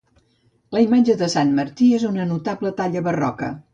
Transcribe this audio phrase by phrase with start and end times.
[0.75, 3.53] La imatge de Sant Martí és una notable talla barroca.